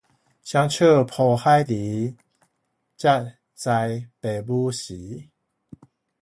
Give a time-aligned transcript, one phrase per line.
[0.41, 2.11] 雙手抱孩兒，
[2.97, 3.69] 才知
[4.47, 5.29] 父母時